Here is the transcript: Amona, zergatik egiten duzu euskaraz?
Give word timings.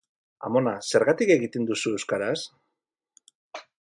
Amona, 0.47 0.71
zergatik 0.93 1.33
egiten 1.35 1.67
duzu 1.73 1.93
euskaraz? 1.99 2.39